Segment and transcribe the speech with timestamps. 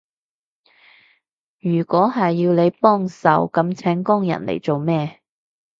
[1.59, 5.19] 如果係要你幫手，噉請工人嚟做咩？